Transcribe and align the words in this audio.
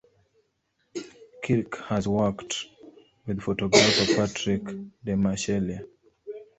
Kirk 1.43 1.77
has 1.83 2.07
worked 2.07 2.65
with 3.27 3.39
photographer 3.39 4.15
Patrick 4.15 4.63
Demarchelier. 5.05 5.87